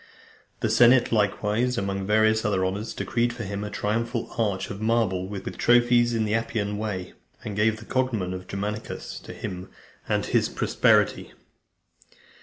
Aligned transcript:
The 0.61 0.69
senate 0.71 1.11
likewise, 1.11 1.77
among 1.77 2.07
various 2.07 2.43
other 2.43 2.65
honours, 2.65 2.95
decreed 2.95 3.33
for 3.33 3.43
him 3.43 3.63
a 3.63 3.69
triumphal 3.69 4.33
arch 4.35 4.71
of 4.71 4.81
marble, 4.81 5.27
with 5.27 5.55
trophies, 5.59 6.15
in 6.15 6.25
the 6.25 6.33
Appian 6.33 6.79
Way, 6.79 7.13
and 7.43 7.55
gave 7.55 7.77
the 7.77 7.85
cognomen 7.85 8.33
of 8.33 8.47
Germanicus 8.47 9.19
to 9.19 9.31
him 9.31 9.69
and 10.09 10.25
his 10.25 10.49
posterity. 10.49 11.33